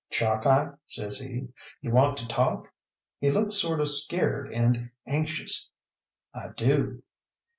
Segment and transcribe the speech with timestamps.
[0.09, 1.49] "Chalkeye," says he,
[1.79, 2.69] "you want a talk?"
[3.19, 5.69] He looked sort of scared and anxious.
[6.33, 7.03] "I do."